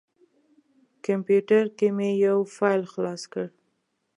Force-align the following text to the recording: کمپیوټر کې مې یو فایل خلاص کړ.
کمپیوټر 1.05 1.63
کې 1.77 1.87
مې 1.95 2.09
یو 2.25 2.37
فایل 2.55 2.81
خلاص 2.93 3.21
کړ. 3.31 3.45